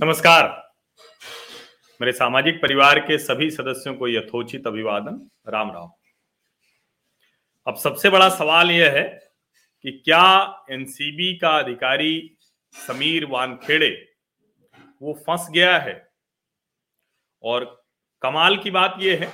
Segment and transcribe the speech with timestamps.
[0.00, 0.46] नमस्कार।
[2.00, 5.18] मेरे सामाजिक परिवार के सभी सदस्यों को यथोचित अभिवादन।
[5.48, 5.90] राम राम।
[7.66, 9.02] अब सबसे बड़ा सवाल यह है
[9.84, 12.38] कि क्या एनसीबी का अधिकारी
[12.74, 13.90] समीर वानखेड़े,
[15.02, 15.94] वो फंस गया है?
[17.44, 17.84] और
[18.22, 19.30] कमाल की बात यह है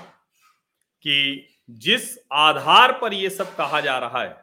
[1.05, 4.37] कि जिस आधार पर यह सब कहा जा रहा है,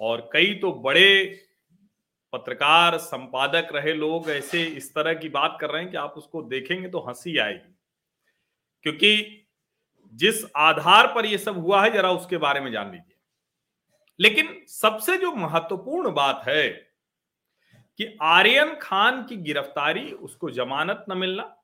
[0.00, 1.46] और कई तो बड़े
[2.32, 6.42] पत्रकार, संपादक रहे लोग ऐसे इस तरह की बात कर रहे हैं कि आप उसको
[6.42, 7.76] देखेंगे तो हँसी आएगी।
[8.82, 9.46] क्योंकि
[10.12, 13.16] जिस आधार पर यह सब हुआ है, जरा उसके बारे में जान लीजिए।
[14.20, 16.68] लेकिन सबसे जो महत्वपूर्ण बात है
[17.98, 21.56] कि आर्यन खान की गिरफ्तारी, उसको जमानत न मिलना,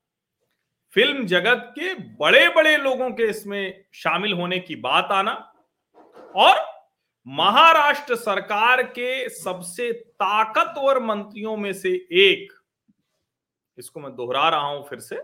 [0.93, 5.53] फ़िल्म जगत के बड़े बड़े लोगों के इसमें शामिल होने की बात आना
[6.35, 6.76] और
[7.27, 12.53] महाराष्ट्र सरकार के सबसे ताकतवर मंत्रियों में से एक,
[13.77, 15.19] इसको मैं दोहरा रहा हूँ फिर से,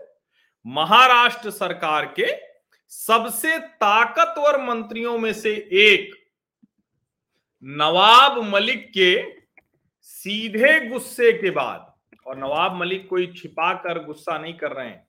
[0.66, 2.26] महाराष्ट्र सरकार के
[2.88, 6.10] सबसे ताकतवर मंत्रियों में से एक,
[7.64, 9.14] नवाब मलिक के
[10.02, 11.92] सीधे गुस्से के बाद,
[12.26, 15.06] और नवाब मलिक कोई छिपा कर गुस्सा नहीं कर रहे हैं,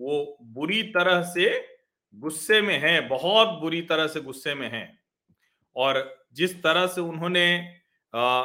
[0.00, 1.50] वो बुरी तरह से
[2.14, 4.98] गुस्से में हैं, बहुत बुरी तरह से गुस्से में हैं,
[5.76, 7.46] और जिस तरह से उन्होंने
[8.14, 8.44] आ,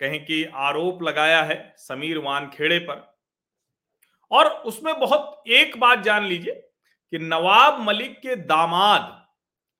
[0.00, 3.18] कहें कि आरोप लगाया है समीर वानखेड़े पर।
[4.30, 6.54] और उसमें बहुत एक बात जान लीजिए
[7.12, 9.16] कि नवाब मलिक के दामाद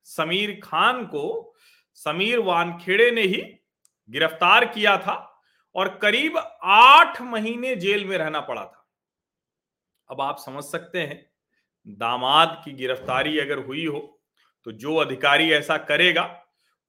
[0.06, 1.54] समीर खान को
[1.94, 3.42] समीर वानखेड़े ने ही
[4.08, 5.16] गिरफ़्तार किया था
[5.74, 8.86] और करीब आठ महीने जेल में रहना पड़ा था।
[10.10, 11.24] अब आप समझ सकते हैं
[11.86, 14.00] दामाद की गिरफ्तारी अगर हुई हो
[14.66, 16.24] तो जो अधिकारी ऐसा करेगा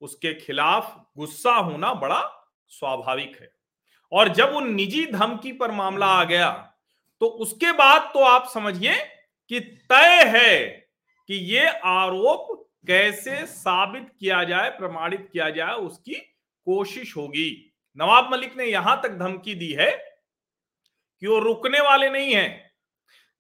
[0.02, 2.22] उसके खिलाफ गुस्सा होना बड़ा
[2.72, 3.52] स्वाभाविक है।
[4.12, 6.50] और जब उन निजी धमकी पर मामला आ गया
[7.22, 8.96] तो उसके बाद तो आप समझिए
[9.52, 10.68] कि तय है
[11.30, 12.48] कि ये आरोप
[12.88, 16.14] कैसे साबित किया जाए, प्रमाणित किया जाए, उसकी
[16.68, 19.92] कोशिश होगी। नवाब मलिक ने यहाँ तक धमकी दी है
[21.22, 22.72] कि वो रुकने वाले नहीं है।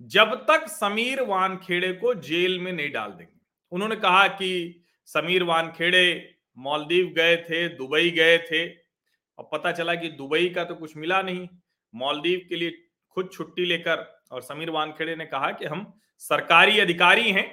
[0.01, 3.39] जब तक समीर वानखेड़े को जेल में नहीं डाल देंगे।
[3.71, 10.09] उन्होंने कहा कि समीर वानखेड़े मालदीव गए थे, दुबई गए थे और पता चला कि
[10.11, 11.47] दुबई का तो कुछ मिला नहीं।
[11.93, 12.71] मालदीव के लिए
[13.17, 15.91] खुद छुट्टी लेकर और समीर वानखेड़े ने कहा कि हम
[16.21, 17.47] सरकारी अधिकारी हैं,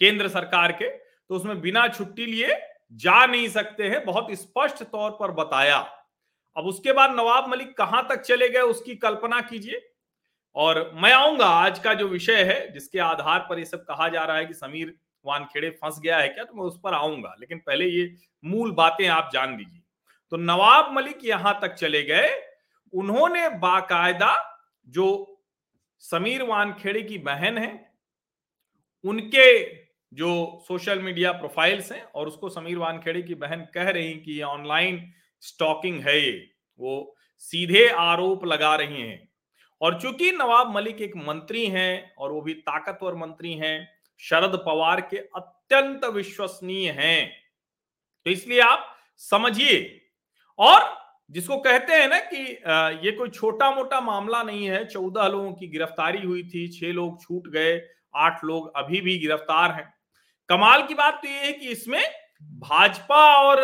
[0.00, 2.58] केंद्र सरकार के तो उसमें बिना छुट्टी लिए
[2.94, 5.78] जा नहीं सकते हैं, बहुत स्पष्ट तौर पर बताया।
[6.56, 9.80] अब उसके बाद नवाब मलिक कहाँ तक चले गए, उसकी कल्पना कीजिए।
[10.56, 14.24] और मैं आऊँगा, आज का जो विषय है, जिसके आधार पर ये सब कहा जा
[14.24, 14.94] रहा है कि समीर
[15.26, 16.44] वानखेड़े फंस गया है क्या?
[16.44, 19.82] तो मैं उस पर आऊँगा। लेकिन पहले ये मूल बातें आप जान लीजिए।
[20.30, 22.42] तो नवाब मलिक यहाँ तक चले गए।
[22.92, 25.38] उन्होंने बाकायदा जो
[25.98, 27.92] समीर वानखेड़े की बहन है,
[29.04, 29.74] उनके
[30.16, 34.42] जो सोशल मीडिया प्रोफाइल्स हैं और उसको समीर वानखेड़े की बहन कह रही कि ये
[34.42, 36.50] ऑनलाइन स्टॉकिंग है ये।
[36.80, 39.28] वो सीधे आरोप लगा रही हैं।
[39.80, 45.00] और चूँकि नवाब मलिक एक मंत्री हैं और वो भी ताकतवर मंत्री हैं शरद पवार
[45.00, 47.30] के अत्यंत विश्वसनीय हैं।
[48.26, 48.88] तो इसलिए आप
[49.20, 49.78] समझिए।
[50.58, 50.90] और
[51.30, 52.40] जिसको कहते हैं ना कि
[53.06, 57.22] ये कोई छोटा मोटा मामला नहीं है, चौदह लोगों की गिरफ्तारी हुई थी, छह लोग
[57.22, 57.80] छूट गए,
[58.14, 59.92] आठ लोग अभी भी गिरफ़्तार हैं।
[60.48, 62.02] कमाल की बात तो ये है कि इसमें
[62.42, 63.60] भाजपा और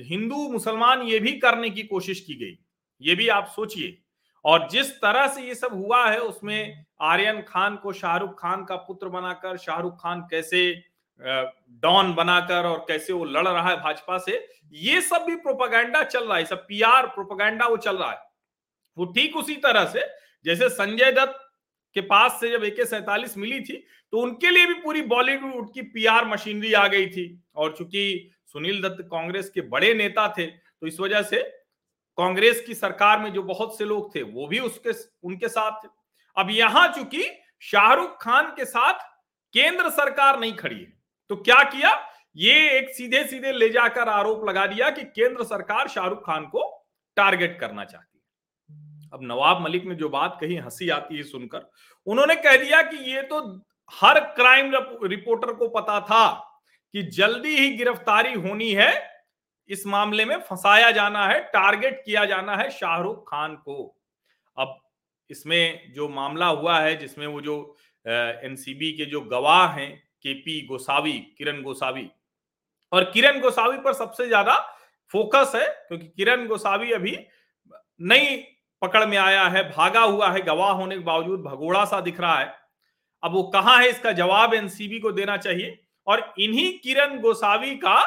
[0.00, 2.58] हिंदू मुसलमान ये भी करने की कोशिश की गई।
[3.00, 3.98] ये भी आप सोचिए।
[4.46, 8.76] और जिस तरह से ये सब हुआ है, उसमें आर्यन खान को शाहरुख खान का
[8.78, 10.72] पुत्र बनाकर, शाहरुख खान कैसे
[11.82, 16.24] डॉन बनाकर और कैसे वो लड़ रहा है भाजपा से, ये सब भी प्रोपागेंडा चल
[16.24, 18.18] रहा है सब पीआर प्रोपागेंडा वो चल रहा है।
[18.96, 20.06] वो ठीक उसी तरह से,
[20.44, 21.42] जैसे संजय दत्त
[21.96, 25.82] के पास से जब ए सैतालीस मिली थी तो उनके लिए भी पूरी बॉलीवुड की
[25.84, 30.86] पीआर मशीनरी आ गई थी। और चूँकि सुनील दत्त कांग्रेस के बड़े नेता थे तो
[30.86, 31.42] इस वजह से
[32.18, 34.90] कांग्रेस की सरकार में जो बहुत से लोग थे, वो भी उसके,
[35.24, 35.88] उनके साथ थे।
[36.36, 37.24] अब यहाँ चूँकि
[37.62, 39.04] शाहरुख खान के साथ
[39.54, 40.92] केंद्र सरकार नहीं खड़ी है
[41.30, 41.90] तो क्या किया?
[42.36, 46.64] ये एक सीधे सीधे ले जाकर आरोप लगा दिया कि केंद्र सरकार शाहरुख खान को
[47.16, 51.70] टारगेट करना चाहती है। अब नवाब मलिक ने जो बात कही, हँसी आती है सुनकर।
[52.06, 53.40] उन्होंने कह दिया कि ये तो
[53.92, 54.72] हर क्राइम
[55.04, 56.28] रिपोर्टर को पता था
[56.94, 58.92] कि जल्दी ही गिरफ्तारी होनी है
[59.70, 63.94] इस मामले में फंसाया जाना है, टारगेट किया जाना है शाहरुख खान को।
[64.56, 64.78] अब
[65.30, 69.90] इसमें जो मामला हुआ है, जिसमें वो जो एनसीबी के जो गवाह हैं,
[70.22, 72.08] केपी गोसावी, किरण गोसावी,
[72.92, 74.58] और किरण गोसावी पर सबसे ज़्यादा
[75.14, 77.16] फोकस है, क्योंकि किरण गोसावी अभी
[78.00, 78.36] नई
[78.82, 82.38] पकड़ में आया है, भागा हुआ है, गवाह होने के बावजूद भगोड़ा सा दिख रहा
[82.38, 82.54] है।
[83.22, 88.00] अब वो कहाँ है, इसका जवाब एनसीबी को देना चाहिए, और इन्हीं किरण गोसावी का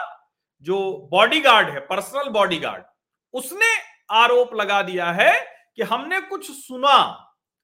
[0.66, 2.84] जो बॉडीगार्ड है पर्सनल बॉडीगार्ड
[3.34, 3.76] उसने
[4.12, 5.34] आरोप लगा दिया है
[5.76, 6.96] कि हमने कुछ सुना।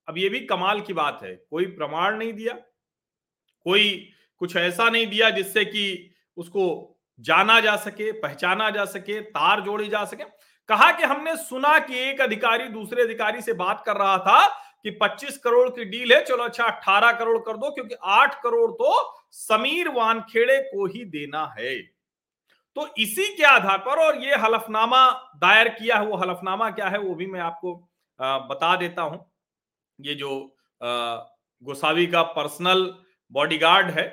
[0.07, 2.53] अब ये भी कमाल की बात है, कोई प्रमाण नहीं दिया,
[3.65, 4.09] कोई
[4.41, 9.87] कुछ ऐसा नहीं दिया जिससे कि उसको जाना जा सके, पहचाना जा सके, तार जोड़ी
[9.87, 10.23] जा सके।
[10.69, 14.47] कहा कि हमने सुना कि एक अधिकारी दूसरे अधिकारी से बात कर रहा था
[14.83, 18.71] कि 25 करोड़ की डील है, चलो अच्छा 18 करोड़ कर दो, क्योंकि 8 करोड़
[18.71, 21.94] तो समीर वानखेड़े को ही देना है।
[22.75, 26.99] तो इसी के आधार पर, और ये हलफनामा दायर किया है वो हलफनामा क्या है
[26.99, 27.73] वो भी मैं आपको
[28.19, 29.25] बता देता हूँ।
[29.99, 30.29] ये जो
[30.81, 32.83] गोसावी का पर्सनल
[33.31, 34.05] बॉडीगार्ड है,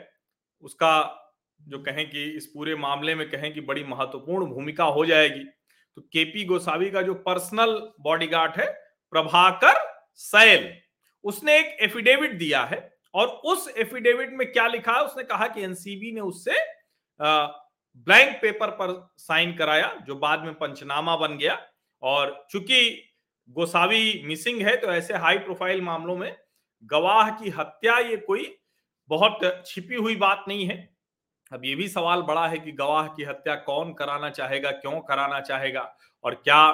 [0.64, 1.18] उसका
[1.60, 5.44] जो कहें कि इस पूरे मामले में कहें कि बड़ी महत्वपूर्ण भूमिका हो जाएगी।
[5.96, 8.66] तो केपी गोसावी का जो पर्सनल बॉडीगार्ड है,
[9.12, 9.74] प्रभाकर
[10.16, 10.72] सैल,
[11.24, 12.78] उसने एक एफिडेविट दिया है,
[13.14, 15.04] और उस एफिडेविट में क्या लिखा है?
[15.04, 16.58] उसने कहा कि एनसीबी ने उससे
[17.96, 21.58] ब्लैंक पेपर पर साइन कराया, जो बाद में पंचनामा बन गया।
[22.02, 23.08] और चूँकि
[23.48, 26.36] गोसावी मिसिंग है तो ऐसे हाई प्रोफ़ाइल मामलों में
[26.84, 28.54] गवाह की हत्या ये कोई
[29.10, 30.76] बहुत छिपी हुई बात नहीं है।
[31.52, 35.40] अब ये भी सवाल बड़ा है कि गवाह की हत्या कौन कराना चाहेगा, क्यों कराना
[35.40, 35.80] चाहेगा,
[36.24, 36.72] और क्या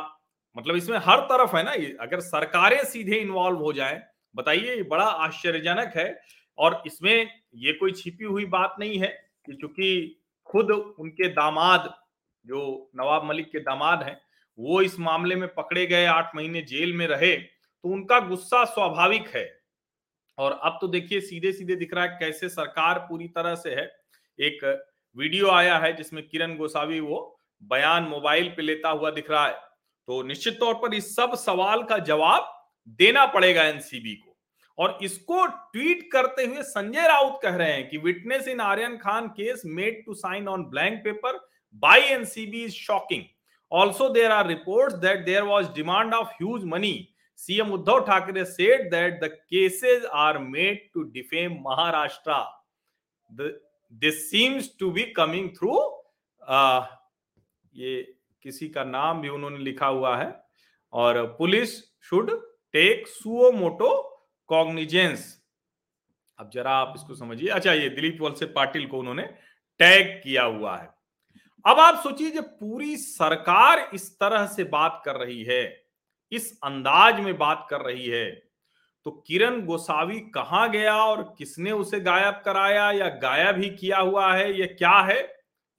[0.56, 4.02] मतलब इसमें हर तरफ़ है ना, ये अगर सरकारें सीधे इन्वॉल्व हो जाए,
[4.34, 6.20] बताइए, ये बड़ा आश्चर्यजनक है।
[6.58, 9.08] और इसमें ये कोई छिपी हुई बात नहीं है
[9.46, 11.92] कि चूँकि खुद उनके दामाद,
[12.46, 14.20] जो नवाब मलिक के दामाद हैं,
[14.58, 19.28] वो इस मामले में पकड़े गए, आठ महीने जेल में रहे तो उनका गुस्सा स्वाभाविक
[19.28, 19.46] है।
[20.38, 23.84] और अब तो देखिए सीधे सीधे दिख रहा है कैसे सरकार पूरी तरह से है।
[24.38, 24.64] एक
[25.16, 27.18] वीडियो आया है जिसमें किरण गोसावी वो
[27.62, 29.54] बयान मोबाइल पे लेता हुआ दिख रहा है।
[30.08, 32.54] तो निश्चित तौर पर इस सब सवाल का जवाब
[32.98, 34.27] देना पड़ेगा एनसीबी को।
[34.78, 39.28] और इसको ट्वीट करते हुए संजय राउत कह रहे हैं कि witness in Aryan Khan
[39.36, 41.38] case made to sign on blank paper
[41.82, 43.22] by NCB is shocking.
[43.72, 47.08] Also there are report that there was demand of huge money
[47.38, 52.44] CM Uddhav Thackeray said that the cases are made to defame Maharashtra
[53.92, 55.74] this seems to be coming through
[57.74, 58.02] ये
[58.44, 60.34] किसी का नाम भी उन्होंने लिखा हुआ है।
[60.92, 61.78] और police
[62.08, 62.30] should
[62.72, 63.90] take suo motu
[64.50, 65.34] cognizance
[66.38, 69.22] अब जरा आप इसको समझिए। अच्छा ये दिलीप वलसे पाटिल को उन्होंने
[69.80, 70.88] टैग किया हुआ है।
[71.64, 75.62] अब आप सोचिए जब पूरी सरकार इस तरह से बात कर रही है,
[76.32, 78.30] इस अंदाज में बात कर रही है
[79.06, 84.32] तो किरण गोसावी कहाँ गया और किसने उसे गायब कराया या गायब ही किया हुआ
[84.32, 85.20] है, ये क्या है,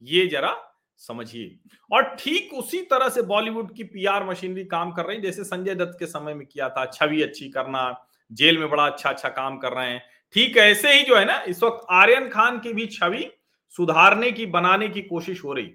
[0.01, 0.55] ये जरा
[1.01, 1.57] समझिए।
[1.91, 5.95] और ठीक उसी तरह से बॉलीवुड की पीआर मशीनरी काम कर रही, जैसे संजय दत्त
[5.99, 7.89] के समय में किया था, छवि अच्छी करना
[8.31, 10.01] जेल में बड़ा अच्छा अच्छा काम कर रहे हैं।
[10.35, 13.29] ठीक है, ऐसे ही जो है ना, इस वक्त आर्यन खान की भी छवि
[13.75, 15.71] सुधारने की, बनाने की कोशिश हो रही।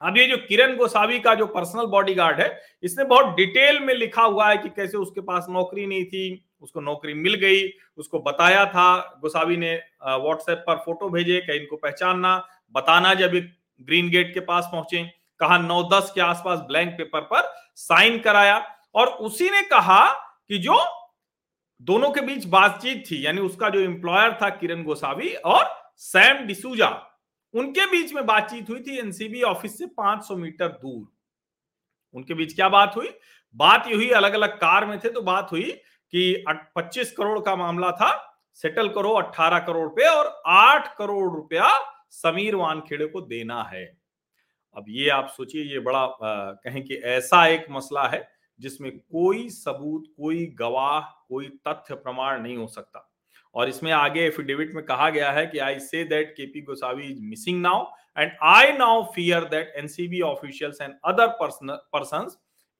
[0.00, 4.22] अब ये जो किरण गोसावी का जो पर्सनल बॉडीगार्ड है, इसने बहुत डिटेल में लिखा
[4.22, 7.68] हुआ है कि कैसे उसके पास नौकरी नहीं थी, उसको नौकरी मिल गई,
[7.98, 12.36] उसको बताया था। गोसावी ने व्हाट्सएप पर फ़ोटो भेजे, कहीं इनको पहचानना,
[12.74, 13.32] बताना जब
[13.80, 15.02] ग्रीन गेट के पास पहुँचे,
[15.40, 20.06] कहा नौ दस के आसपास ब्लैंक पेपर पर साइन कराया। और उसी ने कहा
[20.48, 20.74] कि जो
[21.82, 26.88] दोनों के बीच बातचीत थी यानी उसका जो एम्प्लॉयर था किरण गोसावी और सैम डिसूजा
[27.54, 31.06] उनके बीच में बातचीत हुई थी एनसीबी ऑफ़िस से 500 मीटर दूर।
[32.14, 33.08] उनके बीच क्या बात हुई?
[33.54, 35.70] बात ये हुई अलग अलग कार में थे तो बात हुई
[36.12, 36.44] कि
[36.76, 41.68] 25 करोड़ का मामला था सेटल करो 18 करोड़ पे और 8 करोड़ रुपया
[42.10, 43.84] समीर वानखेड़े को देना है।
[44.76, 48.31] अब ये आप सोचिए ये बड़ा आ, कहें कि ऐसा एक मसला है
[48.62, 53.08] जिसमें कोई सबूत, कोई गवाह, कोई तथ्य प्रमाण नहीं हो सकता।
[53.54, 57.20] और इसमें आगे एफिडेविट में कहा गया है कि I say that KP Gosavi is
[57.22, 57.84] missing now
[58.18, 62.28] and I now fear that NCB officials and other person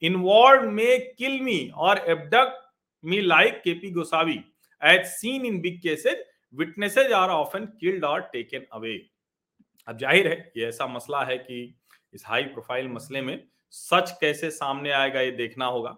[0.03, 2.61] involve may kill me or abduct
[3.05, 4.39] me like KP Gosavi
[4.83, 6.25] as seen in big cases
[6.55, 8.95] witnesses are often killed or taken away
[9.89, 11.63] अब ज़ाहिर है, ये ऐसा मसला है कि
[12.15, 13.35] इस high profile मसले में
[13.73, 15.91] सच कैसे सामने आएगा ये देखना होगा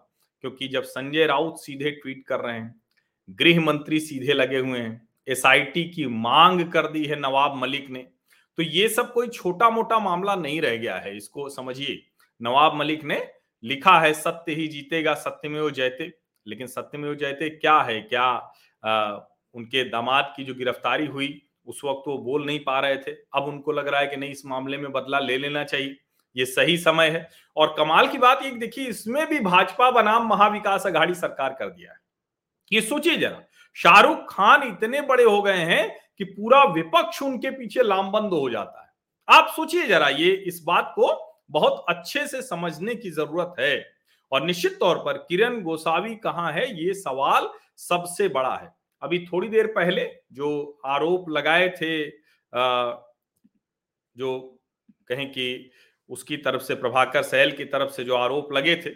[0.44, 2.74] क्योंकि जब संजय राउत सीधे ट्वीट कर रहे हैं
[3.28, 8.06] गृह मंत्री सीधे लगे हुए हैं एसआईटी की मांग कर दी है नवाब मलिक ने
[8.58, 12.02] तो ये सब कोई छोटा मोटा मामला नहीं रह गया है। इसको समझिए
[12.40, 13.18] नवाब मलिक ने
[13.62, 16.12] लिखा है सत्य ही जीतेगा सत्य में वो जयते
[16.46, 18.00] लेकिन सत्य में वो जयते क्या है?
[18.00, 18.22] क्या
[18.82, 19.18] आ,
[19.54, 23.44] उनके दामाद की जो गिरफ्तारी हुई उस वक्त वो बोल नहीं पा रहे थे। अब
[23.44, 25.96] उनको लग रहा है कि नहीं इस मामले में बदला ले लेना चाहिए।
[26.36, 30.86] ये सही समय है। और कमाल की बात एक देखिए, इसमें भी भाजपा बनाम महाविकास
[30.86, 31.98] अघाड़ी सरकार कर दिया है।
[32.72, 33.42] ये सोचिए जरा,
[33.76, 38.82] शाहरुख खान इतने बड़े हो गए हैं कि पूरा विपक्ष उनके पीछे लामबंद हो जाता
[38.82, 38.92] है।
[39.28, 41.12] आप सोचिए जरा, ये इस बात को
[41.50, 43.84] बहुत अच्छे से समझने की ज़रूरत है।
[44.32, 47.48] और निश्चित तौर पर किरण गोसावी कहाँ है, ये सवाल
[47.78, 48.72] सबसे बड़ा है।
[49.02, 52.06] अभी थोड़ी देर पहले जो आरोप लगाए थे
[54.16, 54.38] जो
[55.08, 55.70] कहें कि
[56.11, 58.90] उसकी तरफ़ से, प्रभाकर सहल की तरफ़ से जो आरोप लगे थे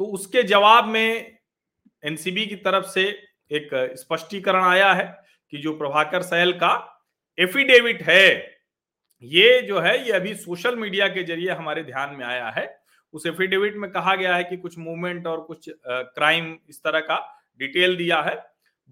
[0.00, 1.38] तो उसके जवाब में
[2.02, 3.02] एनसीबी की तरफ़ से
[3.50, 5.04] एक स्पष्टीकरण आया है
[5.52, 6.72] कि जो प्रभाकर सहल का
[7.38, 8.28] एफिडेविट है,
[9.22, 12.66] ये जो है, ये अभी सोशल मीडिया के ज़रिए हमारे ध्यान में आया है।
[13.14, 17.18] उस एफिडेविट में कहा गया है कि कुछ मूवमेंट और कुछ क्राइम इस तरह का
[17.60, 18.36] डिटेल दिया है।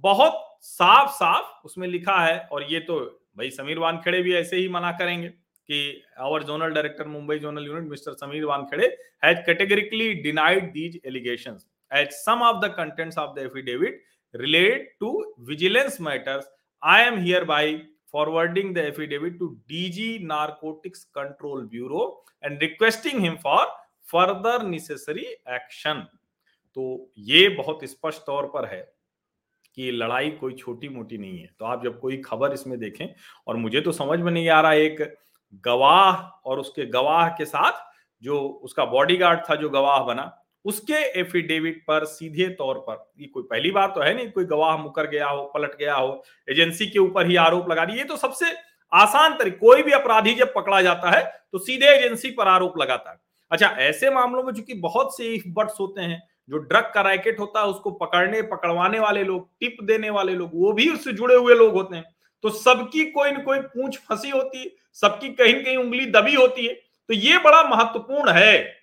[0.05, 2.99] बहुत साफ़ साफ़ उसमें लिखा है और ये तो
[3.37, 5.31] भाई समीर वानखेड़े भी ऐसे ही मना करेंगे।
[5.69, 5.81] कि
[6.21, 8.87] our zonal director Mumbai zonal unit Mr Sameer Wankhede
[9.25, 15.35] has categorically denied these allegations as some of the contents of the affidavit relate to
[15.41, 16.45] vigilance matters,
[16.83, 23.61] I am hereby forwarding the affidavit to DG Narcotics Control Bureau and requesting him for
[24.03, 26.07] further necessary action.
[26.77, 28.81] तो ये बहुत स्पष्ट तौर पर है
[29.77, 33.07] कि लड़ाई कोई छोटी मोटी नहीं है तो आप जब कोई खबर इसमें देखें
[33.47, 35.01] और मुझे तो समझ में नहीं आ रहा एक
[35.65, 37.87] गवाह और उसके गवाह के साथ
[38.23, 40.33] जो उसका बॉडीगार्ड था, जो गवाह बना,
[40.65, 44.77] उसके एफिडेविट पर सीधे तौर पर, ये कोई पहली बार तो है नहीं, कोई गवाह
[44.77, 48.17] मुकर गया हो, पलट गया हो एजेंसी के ऊपर ही आरोप लगा दिए, ये तो
[48.17, 48.53] सबसे
[48.93, 53.11] आसान तरीके, कोई भी अपराधी जब पकड़ा जाता है तो सीधे एजेंसी पर आरोप लगाता
[53.11, 53.17] है।
[53.51, 57.39] अच्छा ऐसे मामलों में चूँकि बहुत से इफ़ बट्स होते हैं, जो ड्रग का रैकेट
[57.41, 61.35] होता है, उसको पकड़ने, पकड़वाने वाले लोग टिप देने वाले लोग, वो भी उससे जुड़े
[61.35, 62.05] हुए लोग होते हैं
[62.45, 66.35] तो सबकी कोई न कोई पूछ फंसी होती है, सबकी कहीं न कहीं उंगली दबी
[66.35, 68.77] होती है। तो ये बड़ा महत्वपूर्ण है,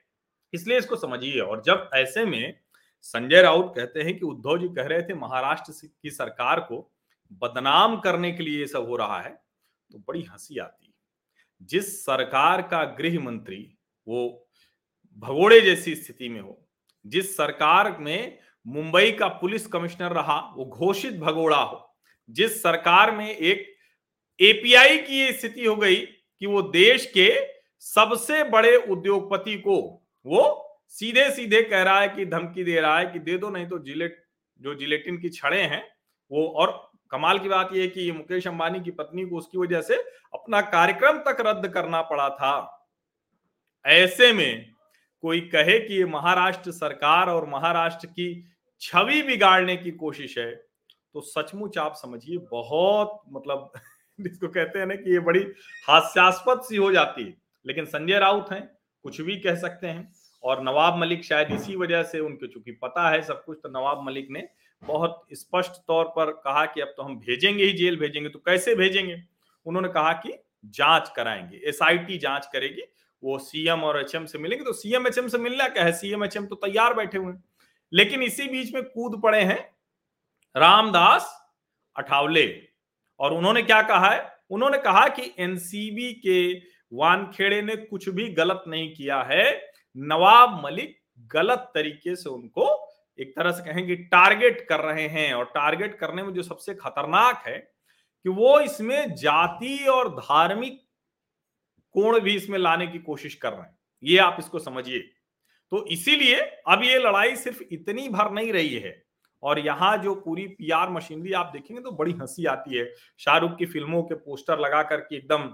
[0.54, 2.60] इसलिए इसको समझिए। और जब ऐसे में
[3.02, 6.90] संजय राउत कहते हैं कि उद्धव जी कह रहे थे महाराष्ट्र की सरकार को
[7.32, 9.32] बदनाम करने के लिए ये सब हो रहा है
[9.92, 10.94] तो बड़ी हँसी आती है।
[11.62, 13.58] जिस सरकार का गृह मंत्री
[14.08, 14.48] वो
[15.24, 16.62] भगोड़े जैसी स्थिति में हो,
[17.06, 21.95] जिस सरकार में मुंबई का पुलिस कमिश्नर रहा, वो घोषित भगोड़ा हो
[22.30, 23.76] जिस सरकार में एक
[24.40, 27.48] एपीआई की स्थिति हो गई कि वो देश के
[27.80, 33.06] सबसे बड़े उद्योगपति को वो सीधे सीधे कह रहा है कि धमकी दे रहा है
[33.06, 34.24] कि दे दो, नहीं तो जिलेट
[34.62, 35.88] जो जिलेटिन की छड़े हैं,
[36.32, 39.82] वो और कमाल की बात यह है कि मुकेश अंबानी की पत्नी को उसकी वजह
[39.82, 39.96] से
[40.34, 42.88] अपना कार्यक्रम तक रद्द करना पड़ा था।
[43.86, 44.72] ऐसे में
[45.22, 48.48] कोई कहे कि ये महाराष्ट्र सरकार और महाराष्ट्र की
[48.82, 50.66] छवि बिगाड़ने की कोशिश है
[51.16, 53.72] तो सचमुच आप समझिए, बहुत मतलब
[54.22, 55.40] जिसको कहते हैं ना कि ये बड़ी
[55.88, 57.34] हास्यास्पद सी हो जाती है।
[57.66, 62.04] लेकिन संजय राउत हैं, कुछ भी कह सकते हैं, और नवाब मलिक शायद इसी वजह
[62.04, 64.48] से उनके, चूँकि पता है सब कुछ तो नवाब मलिक ने
[64.84, 68.76] बहुत स्पष्ट तौर पर कहा कि अब तो हम भेजेंगे ही जेल, भेजेंगे तो कैसे
[68.76, 69.22] भेजेंगे?
[69.66, 70.34] उन्होंने कहा कि
[70.66, 72.82] जाँच कराएँगे एसआईटी जाँच करेगी,
[73.24, 75.92] वो सीएम और एचएम से मिलेंगे तो सीएम एचएम से मिलना क्या है?
[75.92, 77.44] सीएम एचएम तो तैयार बैठे हुए हैं।
[77.94, 79.75] लेकिन इसी बीच में कूद पड़े हैं
[80.58, 81.52] रामदास
[81.98, 82.62] अठावले।
[83.20, 84.36] और उन्होंने क्या कहा है?
[84.50, 86.54] उन्होंने कहा कि एनसीबी के
[86.94, 93.36] वानखेड़े ने कुछ भी गलत नहीं किया है। नवाब मलिक गलत तरीके से उनको एक
[93.36, 97.58] तरह से कहेंगे टारगेट कर रहे हैं। और टारगेट करने में जो सबसे खतरनाक है
[97.58, 100.82] कि वो इसमें जाति और धार्मिक
[101.92, 105.00] कोण भी इसमें लाने की कोशिश कर रहे हैं। ये आप इसको समझिए।
[105.72, 109.05] तो इसीलिए अब ये लड़ाई सिर्फ़ इतनी भर नहीं रही है।
[109.46, 113.66] और यहाँ जो पूरी पीआर मशीनरी आप देखेंगे तो बड़ी हँसी आती है। शाहरुख की
[113.66, 115.50] फ़िल्मों के पोस्टर लगा करके एकदम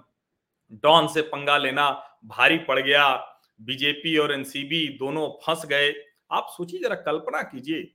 [0.84, 1.90] डॉन से पंगा लेना,
[2.26, 3.16] भारी पड़ गया।
[3.62, 5.94] बीजेपी और एनसीबी दोनों फंस गए।
[6.32, 7.92] आप सोचिए जरा, कल्पना कीजिए।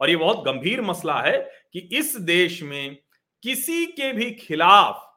[0.00, 1.38] और ये बहुत गंभीर मसला है
[1.72, 2.96] कि इस देश में
[3.42, 5.10] किसी के भी खिलाफ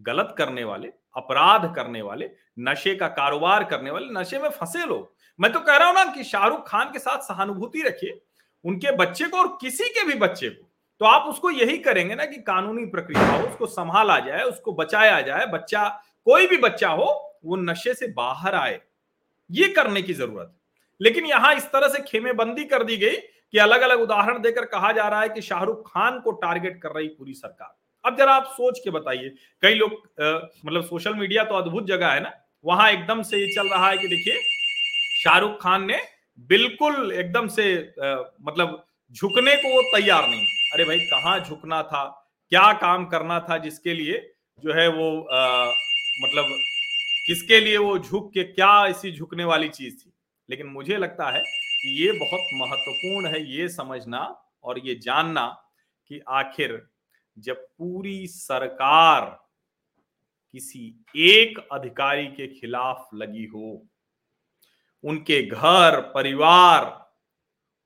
[0.00, 5.14] गलत करने वाले, अपराध करने वाले, नशे का कारोबार करने वाले, नशे में फंसे लोग।
[5.40, 8.20] मैं तो कह रहा हूँ ना कि शाहरुख खान के साथ सहानुभूति रखिए।
[8.64, 10.66] उनके बच्चे को और किसी के भी बच्चे को।
[11.00, 15.20] तो आप उसको यही करेंगे ना कि कानूनी प्रक्रिया हो, उसको संभाला जाए, उसको बचाया
[15.20, 15.88] जाए, बच्चा,
[16.26, 18.80] कोई भी बच्चा हो, वो नशे से बाहर आए।
[19.50, 20.56] ये करने की ज़रूरत
[21.00, 24.90] लेकिन यहाँ इस तरह से खेमेबंदी कर दी गई कि अलग अलग उदाहरण देकर कहा
[24.92, 28.44] जा रहा है कि शाहरुख खान को टारगेट कर रही पूरी सरकार। अब जरा आप
[28.48, 29.28] सोच के बताइए।
[29.62, 32.32] कई लोग मतलब सोशल मीडिया तो अद्भुत जगह है ना,
[32.64, 34.38] वहाँ एकदम से ये चल रहा है कि देखिए,
[35.22, 36.00] शाहरुख खान ने
[36.48, 42.26] बिल्कुल एकदम से आ, मतलब झुकने को वो तैयार नहीं अरे भाई कहाँ झुकना था?
[42.48, 44.32] क्या काम करना था जिसके लिए
[44.64, 45.66] जो है वो आ,
[46.22, 46.44] मतलब
[47.26, 50.12] किसके लिए वो झुक के क्या ऐसी झुकने वाली चीज़ थी?
[50.50, 55.46] लेकिन मुझे लगता है कि ये बहुत महत्वपूर्ण है ये समझना और ये जानना
[56.08, 56.86] कि आखिर
[57.38, 59.40] जब पूरी सरकार
[60.52, 63.86] किसी एक अधिकारी के खिलाफ लगी हो
[65.04, 66.84] उनके घर, परिवार,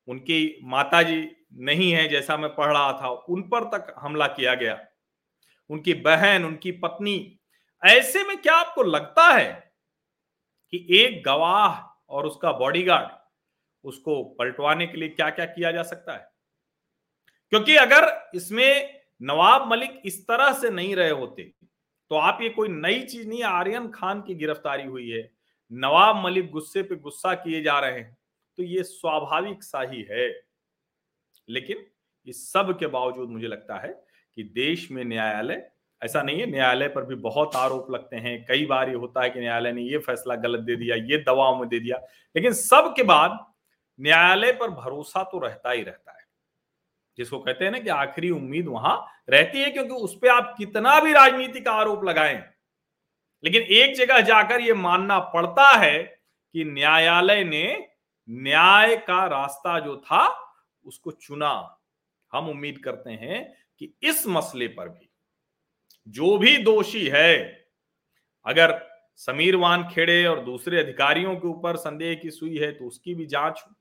[0.08, 1.24] उनकी माताजी
[1.60, 4.78] नहीं है जैसा मैं पढ़ रहा था, उन पर तक हमला किया गया।
[5.70, 7.40] उनकी बहन, उनकी पत्नी,
[7.82, 9.52] ऐसे में क्या आपको लगता है
[10.72, 13.08] कि एक गवाह और उसका बॉडीगार्ड
[13.84, 16.28] उसको पलटवाने के लिए क्या क्या किया जा सकता है?
[17.52, 21.42] क्योंकि अगर इसमें नवाब मलिक इस तरह से नहीं रहे होते
[22.10, 25.22] तो आप ये कोई नई चीज़ नहीं आर्यन खान की गिरफ्तारी हुई है।
[25.72, 28.16] नवाब मलिक गुस्से पे गुस्सा किए जा रहे हैं
[28.58, 30.28] तो ये स्वाभाविक सा ही है।
[31.48, 31.86] लेकिन
[32.26, 33.88] इस सब के बावजूद मुझे लगता है
[34.36, 35.70] कि देश में न्यायालय,
[36.02, 39.30] ऐसा नहीं है, न्यायालय पर भी बहुत आरोप लगते हैं। कई बार ये होता है
[39.30, 41.98] कि न्यायालय ने ये फैसला गलत दे दिया, ये दबाव में दे दिया,
[42.36, 43.38] लेकिन सब के बाद
[43.98, 46.24] न्यायालय पर भरोसा तो रहता ही रहता है।
[47.18, 48.96] जिसको कहते हैं ना कि आखिरी उम्मीद वहाँ
[49.30, 52.42] रहती है, क्योंकि उस पर आप कितना भी राजनीतिक आरोप लगाएँ
[53.44, 56.02] लेकिन एक जगह जाकर यह मानना पड़ता है
[56.54, 57.88] कि न्यायालय ने
[58.28, 60.28] न्याय का रास्ता जो था,
[60.84, 61.80] उसको चुना।
[62.32, 63.42] हम उम्मीद करते हैं
[63.80, 65.08] कि इस मसले पर भी,
[66.06, 67.36] जो भी दोषी है,
[68.46, 68.80] अगर
[69.16, 73.26] समीर वान खेड़े और दूसरे अधिकारियों के ऊपर संदेह की सुई है तो उसकी भी
[73.26, 73.74] जाँच हो।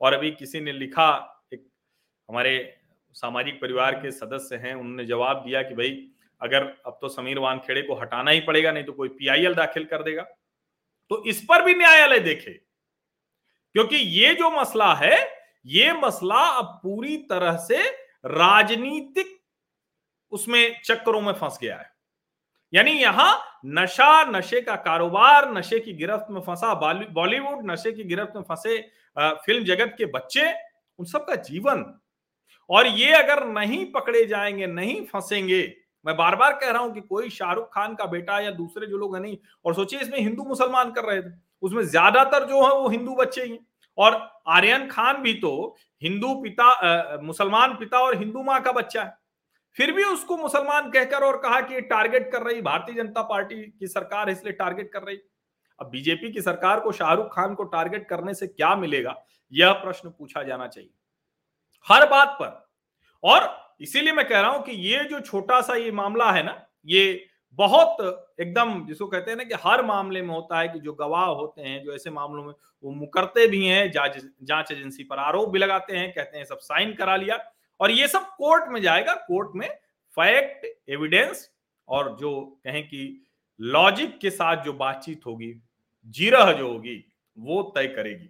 [0.00, 1.10] और अभी किसी ने लिखा,
[1.52, 1.66] एक
[2.28, 2.78] हमारे
[3.14, 6.08] सामाजिक परिवार के सदस्य हैं, उन्होंने जवाब दिया कि भाई
[6.42, 10.02] अगर अब तो समीर वानखेड़े को हटाना ही पड़ेगा, नहीं तो कोई पीआईएल दाखिल कर
[10.02, 10.22] देगा।
[11.10, 12.52] तो इस पर भी न्यायालय देखे,
[13.74, 15.18] क्योंकि ये जो मसला है,
[15.66, 17.82] ये मसला अब पूरी तरह से
[18.24, 19.38] राजनीतिक
[20.32, 21.90] उसमें चक्करों में फंस गया है।
[22.72, 28.36] यानी यहाँ नशा, नशे का कारोबार, नशे की गिरफ्त में फंसा बॉलीवुड नशे की गिरफ्त
[28.36, 28.78] में फंसे
[29.16, 30.52] फ़िल्म जगत के बच्चे,
[30.98, 31.84] उन सबका जीवन।
[32.70, 35.62] और ये अगर नहीं पकड़े जाएँगे, नहीं फंसेंगे
[36.04, 38.98] मैं बार बार कह रहा हूँ कि कोई शाहरुख खान का बेटा या दूसरे जो
[38.98, 42.72] लोग हैं नहीं। और सोचिए, इसमें हिंदू मुसलमान कर रहे थे। उसमें ज़्यादातर जो है
[42.72, 43.58] वो हिंदू बच्चे ही
[43.98, 44.14] और
[44.48, 49.16] आर्यन खान भी तो हिंदू पिता मुसलमान पिता और हिंदू माँ का बच्चा है।
[49.76, 53.86] फिर भी उसको मुसलमान कहकर और कहा कि टारगेट कर रही, भारतीय जनता पार्टी की
[53.86, 55.16] सरकार है, इसलिए टारगेट कर रही।
[55.78, 59.14] अब बीजेपी की सरकार को, शाहरुख खान को टारगेट करने से क्या मिलेगा?
[59.52, 60.90] यह प्रश्न पूछा जाना चाहिए।
[61.86, 62.60] हर बात पर।
[63.24, 63.46] और
[63.82, 67.26] इसीलिए मैं कह रहा हूँ कि ये जो छोटा सा ये मामला है ना, ये
[67.58, 67.96] बहुत
[68.40, 71.62] एकदम जिसको कहते हैं ना कि हर मामले में होता है कि जो गवाह होते
[71.62, 72.52] हैं, जो ऐसे मामलों में
[72.84, 76.94] वो मुकरते भी हैं, जाँच एजेंसी पर आरोप भी लगाते हैं, कहते हैं सब साइन
[76.94, 77.38] करा लिया
[77.80, 79.68] और ये सब कोर्ट में जाएगा, कोर्ट में
[80.16, 81.48] फैक्ट, एविडेंस
[81.88, 83.26] और जो कहें कि
[83.60, 85.54] लॉजिक के साथ जो बातचीत होगी,
[86.06, 87.04] जीरह जो होगी,
[87.36, 88.28] वो तय करेगी।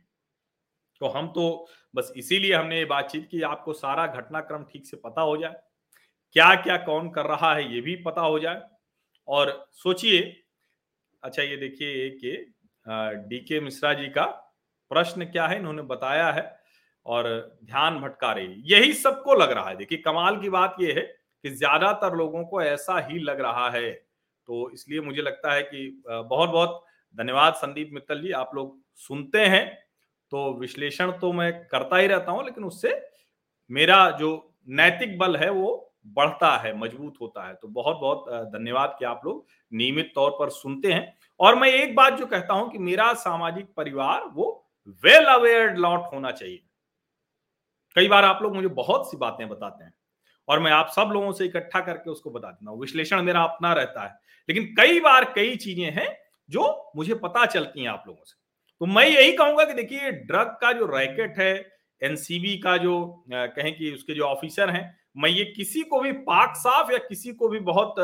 [1.02, 1.44] तो हम तो
[1.94, 5.54] बस इसीलिए हमने ये बातचीत की, आपको सारा घटनाक्रम ठीक से पता हो जाए।
[6.36, 8.60] क्या क्या कौन कर रहा है, ये भी पता हो जाए।
[9.28, 10.20] और सोचिए
[11.22, 12.36] अच्छा ये देखिए कि
[13.28, 14.24] डी के मिश्रा जी का
[14.90, 16.44] प्रश्न क्या है, इन्होंने बताया है
[17.06, 21.02] और ध्यान भटका रही यही सबको लग रहा है। देखिए, कमाल की बात यह है
[21.44, 23.90] कि ज़्यादातर लोगों को ऐसा ही लग रहा है।
[24.48, 26.82] तो इसलिए मुझे लगता है कि बहुत बहुत
[27.16, 29.64] धन्यवाद संदीप मित्तल जी, आप लोग सुनते हैं।
[30.32, 33.00] तो विश्लेषण तो मैं करता ही रहता हूँ, लेकिन उससे
[33.70, 34.30] मेरा जो
[34.70, 39.20] नैतिक बल है, वो बढ़ता है, मज़बूत होता है। तो बहुत बहुत धन्यवाद कि आप
[39.24, 43.12] लोग नियमित तौर पर सुनते हैं। और मैं एक बात जो कहता हूँ कि मेरा
[43.20, 44.58] सामाजिक परिवार, वो
[45.04, 46.62] वेल अवेयर लॉट होना चाहिए।
[47.96, 49.92] कई बार आप लोग मुझे बहुत सी बातें बताते हैं,
[50.48, 53.72] और मैं आप सब लोगों से इकट्ठा करके उसको बता देता हूँ। विश्लेषण मेरा अपना
[53.72, 54.18] रहता है,
[54.48, 56.08] लेकिन कई बार कई चीज़ें हैं,
[56.48, 58.40] जो मुझे पता चलती हैं आप लोगों से।
[58.80, 61.54] तो मैं यही कहूँगा कि देखिए, ड्रग का जो रैकेट है,
[62.02, 66.56] एनसीबी का जो कहें कि उसके जो ऑफिसर हैं, मैं ये किसी को भी पाक
[66.56, 67.94] साफ़ या किसी को भी बहुत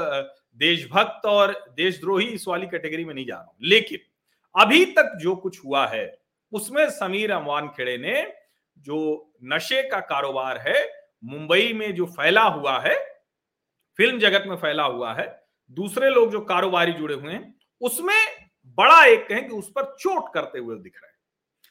[0.59, 3.99] देशभक्त और देशद्रोही इस वाली कैटेगरी में नहीं जा रहा हूँ। लेकिन
[4.55, 6.19] अभी तक जो कुछ हुआ है,
[6.53, 8.27] उसमें समीर अमवान खेड़े ने
[8.79, 10.91] जो नशे का कारोबार है,
[11.25, 12.95] मुंबई में जो फैला हुआ है,
[13.99, 15.27] फ़िल्म जगत में फैला हुआ है,
[15.71, 18.38] दूसरे लोग जो कारोबारी जुड़े हुए हैं, उसमें
[18.79, 21.17] बड़ा एक कहें कि उस पर चोट करते हुए दिख रहे हैं।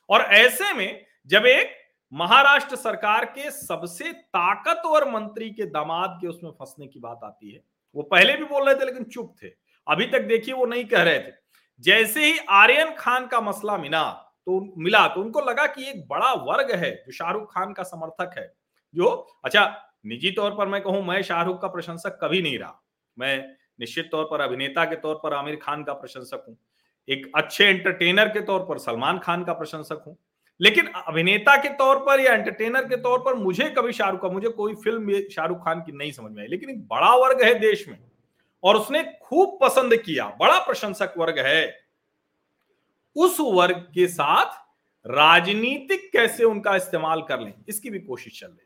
[0.10, 1.76] और ऐसे में जब एक
[2.12, 7.62] महाराष्ट्र सरकार के सबसे ताकतवर मंत्री के दामाद के उसमें फंसने की बात आती है,
[7.96, 9.48] वो पहले भी बोल रहे थे लेकिन चुप थे।
[9.88, 11.32] अभी तक देखिए वो नहीं कह रहे थे।
[11.84, 14.04] जैसे ही आर्यन खान का मसला मिला
[14.48, 18.38] तो मिला तो उनको लगा कि एक बड़ा वर्ग है जो शाहरुख खान का समर्थक
[18.38, 18.54] है,
[18.94, 19.08] जो
[19.46, 19.66] अच्छा
[20.06, 22.82] निजी तौर पर मैं कहूँ, मैं शाहरुख का प्रशंसक कभी नहीं रहा।
[23.18, 26.58] मैं निश्चित तौर पर अभिनेता के तौर पर आमिर खान का प्रशंसक हूँ।
[27.08, 30.18] एक अच्छे एंटरटेनर के तौर पर, सलमान खान का प्रशंसक हूँ।
[30.60, 34.50] लेकिन अभिनेता के तौर पर या एंटरटेनर के तौर पर मुझे कभी शाहरुख खान, मुझे
[34.50, 37.88] कोई फ़िल्म शाहरुख खान की नहीं समझ में आई। लेकिन एक बड़ा वर्ग है देश
[37.88, 37.98] में,
[38.64, 41.88] और उसने खूब पसंद किया, बड़ा प्रशंसक वर्ग है।
[43.16, 44.66] उस वर्ग के साथ
[45.06, 48.66] राजनीतिक कैसे उनका इस्तेमाल कर लें, इसकी भी कोशिश चल रही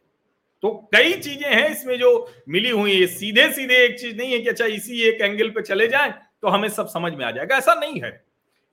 [0.64, 2.10] तो कई चीज़ें हैं इसमें जो
[2.50, 5.62] मिली हुई है। सीधे सीधे एक चीज़ नहीं है कि अच्छा इसी एक एंगल पे
[5.64, 8.12] चले जाएँ तो हमें सब समझ में आ जाएगा। ऐसा नहीं है।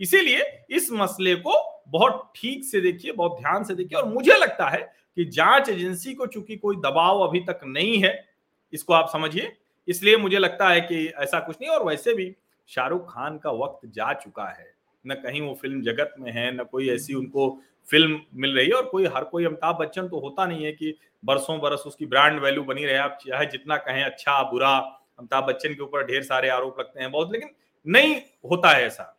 [0.00, 4.68] इसीलिए इस मसले को बहुत ठीक से देखिए, बहुत ध्यान से देखिए। और मुझे लगता
[4.68, 4.80] है
[5.16, 8.28] कि जाँच एजेंसी को चूँकि कोई दबाव अभी तक नहीं है,
[8.72, 9.52] इसको आप समझिए।
[9.88, 12.34] इसलिए मुझे लगता है कि ऐसा कुछ नहीं, और वैसे भी
[12.68, 14.72] शाहरुख खान का वक्त जा चुका है।
[15.04, 17.50] न कहीं वो फ़िल्म जगत में है, न कोई ऐसी उनको
[17.88, 20.94] फ़िल्म मिल रही है। और कोई, हर कोई अमिताभ बच्चन तो होता नहीं है कि
[21.24, 24.76] बरसों बरस उसकी ब्रांड वैल्यू बनी रहे। आप चाहे जितना कहें अच्छा बुरा,
[25.18, 27.50] अमिताभ बच्चन के ऊपर ढेर सारे आरोप लगते हैं बहुत, लेकिन
[27.86, 28.14] नहीं
[28.50, 29.14] होता है ऐसा।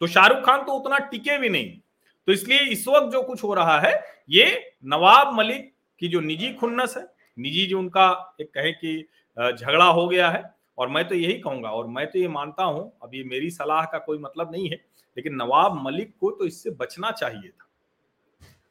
[0.00, 1.78] तो शाहरुख खान तो उतना टिके भी नहीं।
[2.28, 3.92] तो इसलिए इस वक्त जो कुछ हो रहा है,
[4.30, 7.06] ये नवाब मलिक की जो निजी खुन्नस है,
[7.38, 8.98] निजी जो उनका एक कहे कि
[9.36, 10.42] झगड़ा हो गया है,
[10.78, 13.84] और मैं तो यही कहूँगा, और मैं तो ये मानता हूँ, अब ये मेरी सलाह
[13.84, 14.76] का कोई मतलब नहीं है,
[15.16, 17.68] लेकिन नवाब मलिक को तो इससे बचना चाहिए था।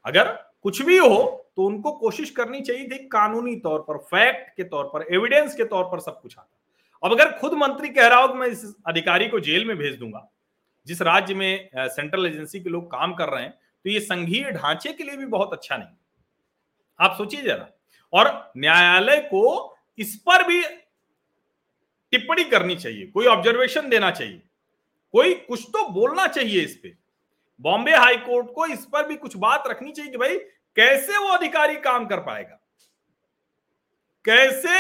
[0.06, 0.32] अगर
[0.64, 4.86] कुछ भी हो तो उनको कोशिश करनी चाहिए थी कानूनी तौर पर, फैक्ट के तौर
[4.86, 6.52] पर, एविडेंस के तौर पर सब कुछ आता।
[7.04, 9.98] अब अगर खुद मंत्री कह रहा हो कि मैं इस अधिकारी को जेल में भेज
[10.00, 10.28] दूँगा।
[10.88, 14.94] जिस राज्य में सेंट्रल एजेंसी के लोग काम कर रहे हैं तो ये संघीय ढांचे
[14.94, 15.96] के लिए भी बहुत अच्छा नहीं
[17.00, 17.68] आप सोचिए जरा।
[18.14, 20.62] और न्यायालय को इस पर भी
[22.14, 24.42] टिप्पणी करनी चाहिए, कोई ऑब्जर्वेशन देना चाहिए,
[25.14, 26.94] कोई कुछ तो बोलना चाहिए इस पे।
[27.60, 30.38] बॉम्बे हाई कोर्ट को इस पर भी कुछ बात रखनी चाहिए कि भाई,
[30.78, 32.60] कैसे वो अधिकारी काम कर पाएगा?
[34.26, 34.80] कैसे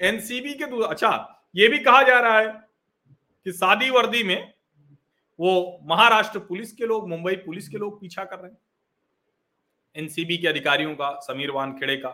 [0.00, 1.12] एनसीबी के अच्छा
[1.54, 4.53] ये भी कहा जा रहा है कि शादी वर्दी में
[5.38, 8.58] वो महाराष्ट्र पुलिस के लोग, मुंबई पुलिस के लोग पीछा कर रहे हैं।
[9.96, 12.08] एनसीबी के अधिकारियों का, समीर वानखेड़े का।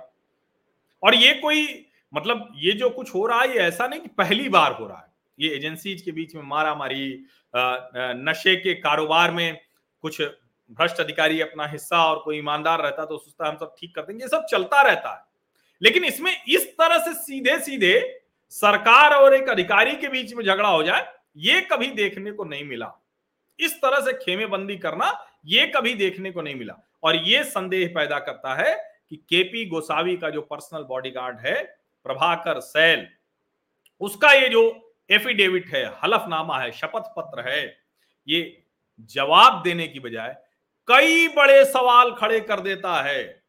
[1.03, 4.49] और ये कोई मतलब ये जो कुछ हो रहा है, ये ऐसा नहीं कि पहली
[4.49, 9.59] बार हो रहा है। ये एजेंसीज के बीच में मारा मारी नशे के कारोबार में
[10.05, 14.03] कुछ भ्रष्ट अधिकारी अपना हिस्सा और कोई ईमानदार रहता तो सोचता हम सब ठीक कर
[14.03, 15.25] देंगे। ये सब चलता रहता है।
[15.83, 20.69] लेकिन इसमें इस तरह से सीधे सीधे सरकार और एक अधिकारी के बीच में झगड़ा
[20.69, 21.07] हो जाए,
[21.37, 22.93] ये कभी देखने को नहीं मिला।
[23.61, 25.13] इस तरह से खेमे बंदी करना
[25.47, 28.75] ये कभी देखने को नहीं मिला। और ये संदेह पैदा करता है
[29.09, 31.63] कि केपी गोसावी का जो पर्सनल बॉडीगार्ड है,
[32.07, 33.07] प्रभाकर सैल,
[34.01, 34.63] उसका ये जो
[35.11, 37.65] एफिडेविट है, हलफनामा है शपथ पत्र है,
[38.29, 38.63] ये
[39.11, 40.37] जवाब देने की बजाय
[40.89, 43.43] कई बड़े सवाल खड़े कर देता है।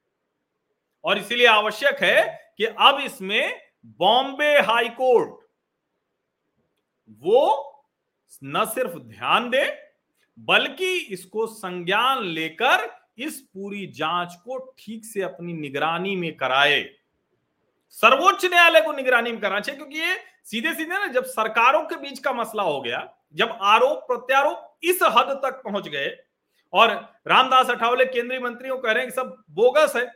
[1.03, 3.59] और इसीलिए आवश्यक है कि अब इसमें
[3.99, 5.29] बॉम्बे हाई कोर्ट,
[7.21, 7.67] वो
[8.43, 9.63] न सिर्फ़ ध्यान दे
[10.41, 16.81] बल्कि इसको संज्ञान लेकर इस पूरी जाँच को ठीक से अपनी निगरानी में कराए।
[17.89, 21.95] सर्वोच्च न्यायालय को निगरानी में कराना चाहिए, क्योंकि ये सीधे सीधे ना जब सरकारों के
[21.95, 26.09] बीच का मसला हो गया, जब आरोप प्रत्यारोप इस हद तक पहुँच गए,
[26.73, 26.89] और
[27.27, 30.11] रामदास अठावले केंद्रीय मंत्रियों कह रहे हैं कि सब बोगस है,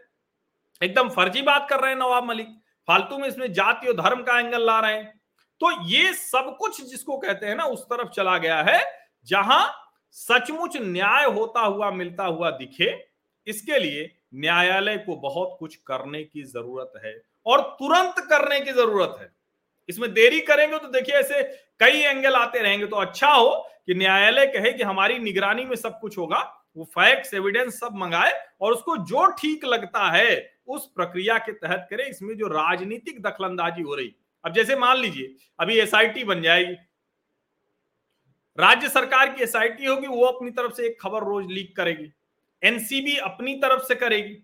[0.81, 2.47] एकदम फर्जी बात कर रहे हैं नवाब मलिक,
[2.87, 5.13] फालतू में इसमें जाति और धर्म का एंगल ला रहे हैं।
[5.61, 8.83] तो ये सब कुछ जिसको कहते हैं ना, उस तरफ़ चला गया है,
[9.27, 9.84] जहाँ
[10.17, 12.91] सचमुच न्याय होता हुआ, मिलता हुआ दिखे,
[13.47, 19.17] इसके लिए न्यायालय को बहुत कुछ करने की ज़रूरत है और तुरंत करने की ज़रूरत
[19.21, 19.29] है।
[19.89, 21.43] इसमें देरी करेंगे तो देखिए, ऐसे
[21.79, 23.51] कई एंगल आते रहेंगे तो अच्छा हो
[23.85, 26.39] कि न्यायालय कहे कि हमारी निगरानी में सब कुछ होगा,
[26.77, 31.87] वो फैक्ट्स, एविडेंस सब मंगाए और उसको जो ठीक लगता है, उस प्रक्रिया के तहत
[31.89, 36.75] करे। इसमें जो राजनीतिक दखलंदाजी हो रही, अब जैसे मान लीजिए, अभी एसआईटी बन जाएगी
[38.57, 42.11] राज्य सरकार की एसआईटी होगी, वो अपनी तरफ़ से एक खबर रोज लीक करेगी।
[42.63, 44.37] एनसीबी अपनी तरफ़ से करेगी।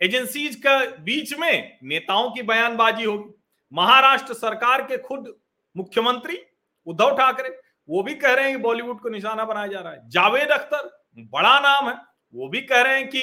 [0.00, 3.30] एजेंसीज का बीच में नेताओं की बयानबाजी होगी।
[3.72, 5.34] महाराष्ट्र सरकार के खुद
[5.76, 6.38] मुख्यमंत्री
[6.86, 7.48] उद्धव ठाकरे,
[7.88, 10.90] वो भी कह रहे हैं कि बॉलीवुड को निशाना बनाया जा रहा है। जावेद अख्तर,
[11.18, 11.94] बड़ा नाम है,
[12.34, 13.20] वो भी कह रहे हैं कि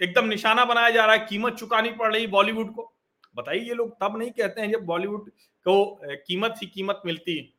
[0.00, 2.92] एकदम निशाना बनाया जा रहा है, कीमत चुकानी पड़ रही बॉलीवुड को।
[3.36, 5.30] बताइए ये लोग तब नहीं कहते हैं जब बॉलीवुड
[5.66, 7.57] को कीमत ही कीमत मिलती है।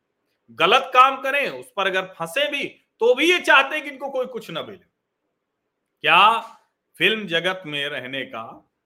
[0.50, 2.64] गलत काम करें, उस पर अगर फंसे भी
[3.02, 4.78] तो भी ये चाहते हैं कि इनको कोई कुछ ना मिले।
[6.04, 6.40] क्या
[7.00, 8.44] फ़िल्म जगत में रहने का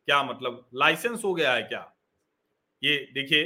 [0.08, 1.89] क्या मतलब लाइसेंस हो गया है क्या?
[2.82, 3.43] ये देखिए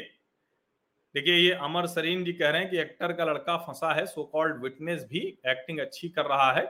[1.16, 4.24] देखिए ये अमर सरीन जी कह रहे हैं कि एक्टर का लड़का फंसा है सो
[4.24, 6.66] कॉल्ड विटनेस भी एक्टिंग अच्छी कर रहा है।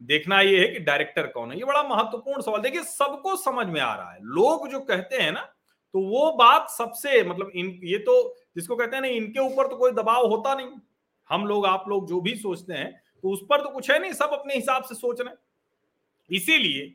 [0.00, 3.80] देखना ये है कि डायरेक्टर कौन है, ये बड़ा महत्वपूर्ण सवाल। देखिए, सबको समझ में
[3.80, 5.40] आ रहा है। लोग जो कहते हैं ना
[5.94, 9.76] तो वो बात सबसे मतलब इन, ये तो जिसको कहते हैं ना, इनके ऊपर तो
[9.76, 10.70] कोई दबाव होता नहीं।
[11.30, 14.12] हम लोग, आप लोग जो भी सोचते हैं तो उस पर तो कुछ है नहीं,
[14.12, 16.92] सब अपने हिसाब से सोच रहे इसीलिए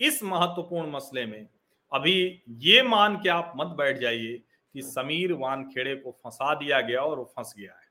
[0.00, 1.46] इस महत्वपूर्ण मसले में
[1.92, 4.40] अभी ये मान के आप मत बैठ जाइए
[4.74, 7.88] कि समीर वानखेड़े को फंसा दिया गया और वो फंस गया है।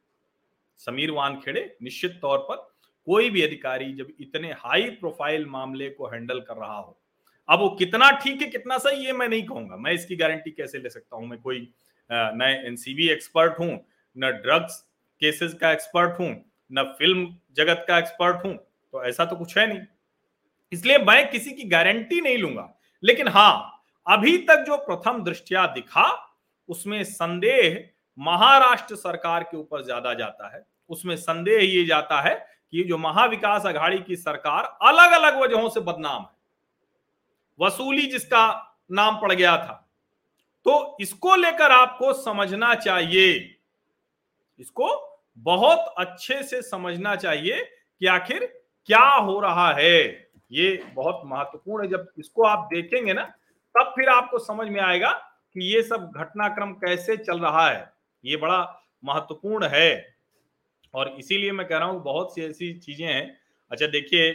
[0.82, 2.56] समीर वानखेड़े निश्चित तौर पर
[3.08, 6.98] कोई भी अधिकारी जब इतने हाई प्रोफ़ाइल मामले को हैंडल कर रहा हो,
[7.50, 10.80] अब वो कितना ठीक है, कितना सही, ये मैं नहीं कहूँगा। मैं इसकी गारंटी कैसे
[10.80, 11.28] ले सकता हूँ?
[11.28, 11.72] मैं कोई
[12.10, 13.80] न एनसीबी एक्सपर्ट हूँ,
[14.16, 14.80] न ड्रग्स
[15.22, 16.30] केसेस का एक्सपर्ट हूँ,
[16.72, 19.82] न फ़िल्म जगत का एक्सपर्ट हूँ तो ऐसा तो कुछ है नहीं।
[20.72, 22.70] इसलिए मैं किसी की गारंटी नहीं लूँगा।
[23.04, 26.06] लेकिन हाँ अभी तक जो प्रथम दृष्टिया दिखा,
[26.70, 27.84] उसमें संदेह
[28.18, 32.34] महाराष्ट्र सरकार के ऊपर ज़्यादा जाता है। उसमें संदेह ये जाता है
[32.74, 36.38] कि जो महाविकास अघाड़ी की सरकार अलग अलग वजहों से बदनाम है।
[37.60, 38.48] वसूली जिसका
[38.92, 39.86] नाम पड़ गया था
[40.70, 43.30] तो इसको लेकर आपको समझना चाहिए।
[44.60, 44.90] इसको
[45.46, 47.64] बहुत अच्छे से समझना चाहिए
[48.02, 48.46] कि आखिर
[48.90, 50.02] क्या हो रहा है।
[50.52, 53.24] ये बहुत महत्वपूर्ण है। जब इसको आप देखेंगे ना,
[53.76, 55.12] तब फिर आपको समझ में आएगा
[55.56, 57.92] कि ये सब घटनाक्रम कैसे चल रहा है।
[58.24, 58.62] ये बड़ा
[59.04, 60.16] महत्वपूर्ण है।
[60.94, 63.38] और इसीलिए मैं कह रहा हूँ, बहुत सी ऐसी चीज़ें हैं।
[63.72, 64.30] अच्छा देखिए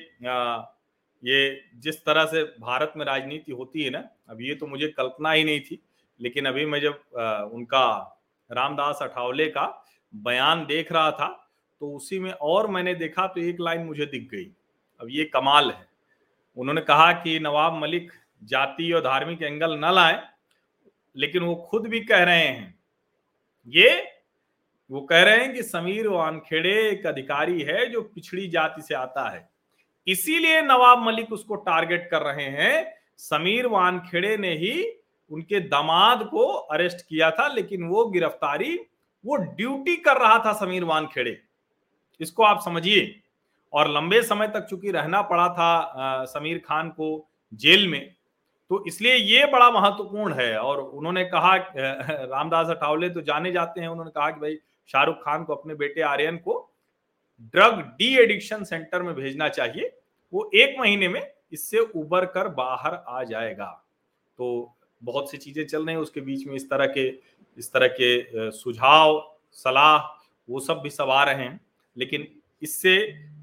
[1.23, 5.31] ये जिस तरह से भारत में राजनीति होती है ना, अब ये तो मुझे कल्पना
[5.31, 5.83] ही नहीं थी।
[6.21, 9.67] लेकिन अभी मैं जब आ, उनका रामदास अठावले का
[10.15, 11.29] बयान देख रहा था
[11.81, 14.45] तो उसी में और मैंने देखा तो एक लाइन मुझे दिख गई।
[15.01, 15.87] अब ये कमाल है।
[16.57, 20.23] उन्होंने कहा कि नवाब मलिक जाति और धार्मिक एंगल न लाए
[21.17, 22.79] लेकिन वो खुद भी कह रहे हैं।
[23.69, 24.11] ये
[24.91, 29.29] वो कह रहे हैं कि समीर वानखेड़े एक अधिकारी है जो पिछड़ी जाति से आता
[29.29, 29.49] है।
[30.07, 34.85] इसीलिए नवाब मलिक उसको टारगेट कर रहे हैं। समीर वानखेड़े ने ही
[35.31, 38.75] उनके दामाद को अरेस्ट किया था लेकिन वो गिरफ्तारी
[39.25, 41.37] वो ड्यूटी कर रहा था समीर वानखेड़े।
[42.21, 43.15] इसको आप समझिए।
[43.73, 48.15] और लंबे समय तक चूँकि रहना पड़ा था आ, समीर खान को जेल में
[48.71, 53.89] तो इसलिए ये बड़ा महत्वपूर्ण है। और उन्होंने कहा रामदास अठावले तो जाने जाते हैं।
[53.89, 54.57] उन्होंने कहा कि भाई
[54.91, 56.61] शाहरुख खान को अपने बेटे आर्यन को
[57.55, 59.93] ड्रग डी एडिक्शन सेंटर में भेजना चाहिए।
[60.33, 61.21] वो एक महीने में
[61.53, 63.67] इससे उबर कर बाहर आ जाएगा।
[64.39, 67.09] तो बहुत सी चीज़ें चल रही हैं, उसके बीच में इस तरह के,
[67.59, 69.21] इस तरह के सुझाव,
[69.53, 69.99] सलाह,
[70.49, 71.61] वो सब भी सब आ रहे हैं।
[71.97, 72.27] लेकिन
[72.63, 72.97] इससे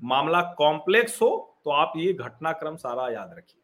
[0.03, 1.29] मामला कॉम्प्लेक्स हो
[1.65, 3.61] तो आप ये घटनाक्रम सारा याद रखिए।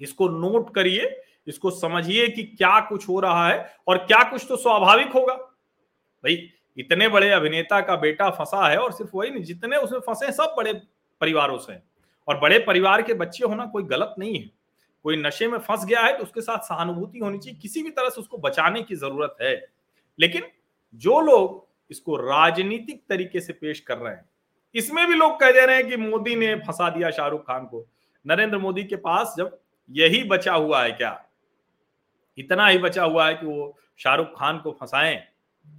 [0.00, 4.56] इसको नोट करिए, इसको समझिए कि क्या कुछ हो रहा है और क्या कुछ तो
[4.56, 9.76] स्वाभाविक होगा। भाई, इतने बड़े अभिनेता का बेटा फंसा है और सिर्फ़ वही नहीं, जितने
[9.76, 10.72] उसमें फंसे सब बड़े
[11.20, 11.78] परिवारों से
[12.28, 14.48] और बड़े परिवार के बच्चे होना कोई गलत नहीं है।
[15.04, 18.08] कोई नशे में फंस गया है तो उसके साथ सहानुभूति होनी चाहिए। किसी भी तरह
[18.08, 19.54] से उसको बचाने की ज़रूरत है।
[20.18, 20.42] लेकिन
[20.94, 24.24] जो लोग इसको राजनीतिक तरीके से पेश कर रहे हैं,
[24.74, 27.86] इसमें भी लोग कह दे रहे हैं कि मोदी ने फंसा दिया शाहरुख खान को।
[28.24, 29.58] नरेंद्र मोदी के पास जब
[29.90, 31.20] यही बचा हुआ है क्या?
[32.38, 35.22] इतना ही बचा हुआ है कि वो शाहरुख खान को फंसाएँ,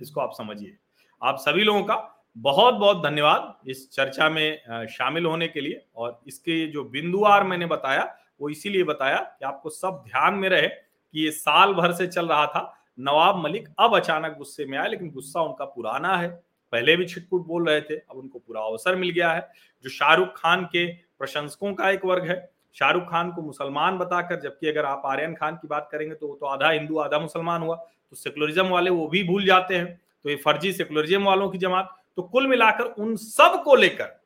[0.02, 0.76] इसको आप समझिए।
[1.22, 1.96] आप सभी लोगों का
[2.38, 7.66] बहुत बहुत धन्यवाद इस चर्चा में शामिल होने के लिए और इसके जो बिंदुवार मैंने
[7.66, 8.04] बताया
[8.42, 12.28] वो इसीलिए बताया कि आपको सब ध्यान में रहे कि ये साल भर से चल
[12.28, 16.30] रहा था। नवाब मलिक अब अचानक गुस्से में आया लेकिन गुस्सा उनका पुराना है।
[16.74, 19.52] पहले भी छिटपुट बोल रहे थे, अब उनको पूरा अवसर मिल गया है।
[19.84, 24.68] जो शाहरुख खान के प्रशंसकों का एक वर्ग है, शाहरुख खान को मुसलमान बताकर, जबकि
[24.68, 27.76] अगर आप आर्यन खान की बात करेंगे तो वो तो आधा हिंदू, आधा मुसलमान हुआ।
[27.76, 31.98] तो सेकुलरिज्म वाले वो भी भूल जाते हैं। तो ये फर्जी सेकुलरिज्म वालों की जमात।
[32.16, 34.22] तो कुल मिलाकर उन सबको लेकर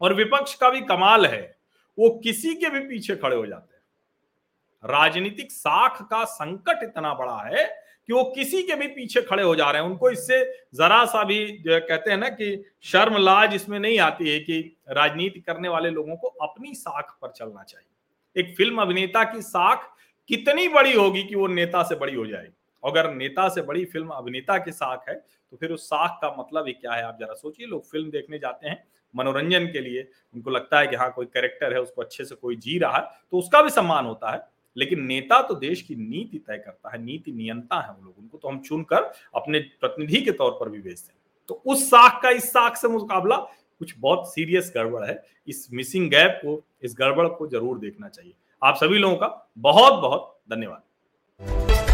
[0.00, 1.55] और विपक्ष का भी कमाल है।
[1.98, 3.82] वो किसी के भी पीछे खड़े हो जाते हैं।
[4.84, 7.64] राजनीतिक साख का संकट इतना बड़ा है
[8.08, 10.42] कि वो किसी के भी पीछे खड़े हो जा रहे हैं। उनको इससे
[10.74, 14.60] जरा सा भी जो कहते हैं ना कि शर्म लाज इसमें नहीं आती है कि
[14.90, 19.90] राजनीति करने वाले लोगों को अपनी साख पर चलना चाहिए। एक फ़िल्म अभिनेता की साख
[20.30, 24.08] कितनी बड़ी होगी कि वो नेता से बड़ी हो जाएगी अगर नेता से बड़ी फ़िल्म
[24.10, 27.02] अभिनेता की साख है तो फिर उस साख का मतलब ही क्या है?
[27.02, 28.82] आप जरा सोचिए, लोग फ़िल्म देखने जाते हैं
[29.14, 32.56] मनोरंजन के लिए, उनको लगता है कि हाँ कोई कैरेक्टर है, उसको अच्छे से कोई
[32.56, 34.40] जी रहा है तो उसका भी सम्मान होता है।
[34.76, 38.38] लेकिन नेता तो देश की नीति तय करता है, नीति नियंता है वो लोग, उनको
[38.38, 42.30] तो हम चुनकर अपने प्रतिनिधि के तौर पर भी भेजते हैं। तो उस साख का,
[42.30, 47.26] इस साख से मुकाबला कुछ बहुत सीरियस गड़बड़ है। इस मिसिंग गैप को, इस गड़बड़
[47.28, 51.85] को ज़रूर देखना चाहिए। आप सभी लोगों का बहुत बहुत धन्यवाद।